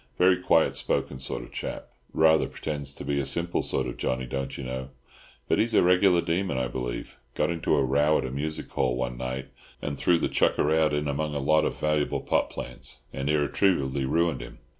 Very 0.17 0.39
quiet 0.41 0.75
spoken 0.75 1.19
sort 1.19 1.43
of 1.43 1.51
chap—rather 1.51 2.47
pretends 2.47 2.91
to 2.93 3.05
be 3.05 3.19
a 3.19 3.23
simple 3.23 3.61
sort 3.61 3.85
of 3.85 3.97
Johnny, 3.97 4.25
don't 4.25 4.57
you 4.57 4.63
know, 4.63 4.89
but 5.47 5.59
he's 5.59 5.75
a 5.75 5.83
regular 5.83 6.21
demon, 6.21 6.57
I 6.57 6.69
believe. 6.69 7.17
Got 7.35 7.51
into 7.51 7.75
a 7.75 7.83
row 7.83 8.17
at 8.17 8.25
a 8.25 8.31
music 8.31 8.67
hall 8.71 8.95
one 8.95 9.15
night, 9.19 9.49
and 9.79 9.99
threw 9.99 10.17
the 10.17 10.27
chucker 10.27 10.73
out 10.73 10.91
in 10.91 11.07
among 11.07 11.35
a 11.35 11.39
lot 11.39 11.65
of 11.65 11.79
valuable 11.79 12.21
pot 12.21 12.49
plants, 12.49 13.01
and 13.13 13.29
irretrievably 13.29 14.05
ruined 14.05 14.41
him." 14.41 14.57